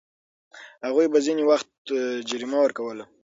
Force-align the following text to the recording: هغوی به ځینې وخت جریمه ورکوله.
هغوی 0.87 1.07
به 1.13 1.19
ځینې 1.25 1.43
وخت 1.51 1.69
جریمه 2.29 2.57
ورکوله. 2.61 3.03